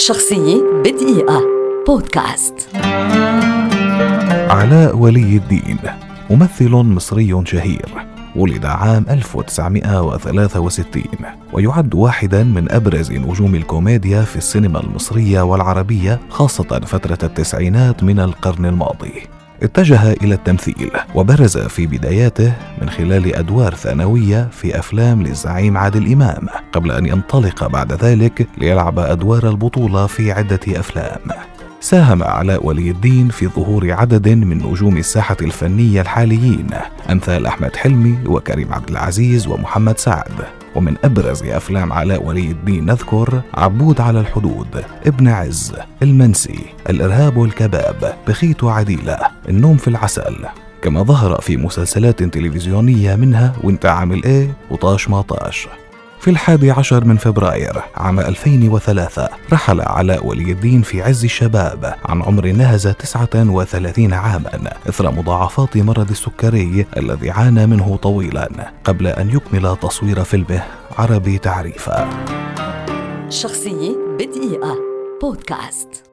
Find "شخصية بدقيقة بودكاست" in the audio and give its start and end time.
0.00-2.54, 73.28-76.09